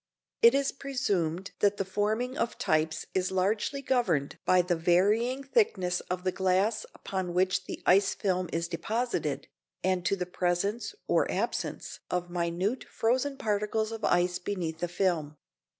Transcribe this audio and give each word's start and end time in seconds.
It 0.41 0.55
is 0.55 0.71
presumed 0.71 1.51
that 1.59 1.77
the 1.77 1.85
forming 1.85 2.35
of 2.35 2.57
types 2.57 3.05
is 3.13 3.29
largely 3.29 3.83
governed 3.83 4.39
by 4.45 4.63
the 4.63 4.75
varying 4.75 5.43
thickness 5.43 5.99
of 6.09 6.23
the 6.23 6.31
glass 6.31 6.87
upon 6.95 7.35
which 7.35 7.65
the 7.65 7.83
ice 7.85 8.15
film 8.15 8.49
is 8.51 8.67
deposited, 8.67 9.47
and 9.83 10.03
to 10.07 10.15
the 10.15 10.25
presence 10.25 10.95
or 11.07 11.29
absence 11.29 11.99
of 12.09 12.31
minute 12.31 12.83
frozen 12.85 13.37
particles 13.37 13.91
of 13.91 14.03
ice 14.03 14.39
beneath 14.39 14.79
the 14.79 14.87
film. 14.87 15.37